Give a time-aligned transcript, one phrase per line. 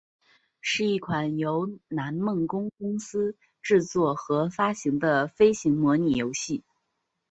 [0.61, 6.63] 是一款由南梦宫公司制作和发行的飞行模拟游戏。